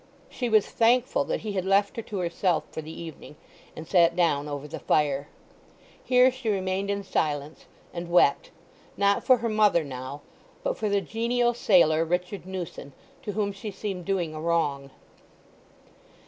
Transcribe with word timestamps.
She 0.31 0.49
was 0.49 0.65
thankful 0.65 1.25
that 1.25 1.41
he 1.41 1.51
had 1.51 1.63
left 1.63 1.95
her 1.95 2.01
to 2.01 2.17
herself 2.17 2.63
for 2.71 2.81
the 2.81 2.91
evening, 2.91 3.35
and 3.75 3.87
sat 3.87 4.15
down 4.15 4.47
over 4.47 4.67
the 4.67 4.79
fire. 4.79 5.27
Here 6.03 6.31
she 6.31 6.49
remained 6.49 6.89
in 6.89 7.03
silence, 7.03 7.65
and 7.93 8.09
wept—not 8.09 9.23
for 9.23 9.37
her 9.37 9.47
mother 9.49 9.83
now, 9.83 10.21
but 10.63 10.75
for 10.75 10.89
the 10.89 11.01
genial 11.01 11.53
sailor 11.53 12.03
Richard 12.03 12.47
Newson, 12.47 12.93
to 13.21 13.33
whom 13.33 13.51
she 13.51 13.69
seemed 13.69 14.05
doing 14.05 14.33
a 14.33 14.41
wrong. 14.41 14.89